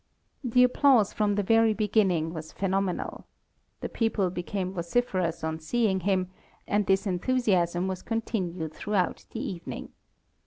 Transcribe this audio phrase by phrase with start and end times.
[0.43, 3.27] The applause from the very beginning was phenomenal.
[3.81, 6.31] The people became vociferous on seeing him,
[6.65, 9.91] and this enthusiasm was continued throughout the evening.